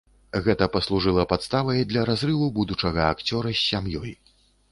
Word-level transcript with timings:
Гэта 0.45 0.67
паслужыла 0.75 1.25
падставай 1.33 1.83
для 1.91 2.05
разрыву 2.09 2.47
будучага 2.57 3.01
акцёра 3.17 3.49
з 3.57 3.61
сям'ёй. 3.69 4.11